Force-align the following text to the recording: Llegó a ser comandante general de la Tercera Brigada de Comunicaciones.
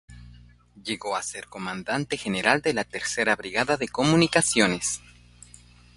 Llegó 0.83 1.15
a 1.15 1.21
ser 1.21 1.45
comandante 1.45 2.17
general 2.17 2.63
de 2.63 2.73
la 2.73 2.83
Tercera 2.83 3.35
Brigada 3.35 3.77
de 3.77 3.87
Comunicaciones. 3.87 4.99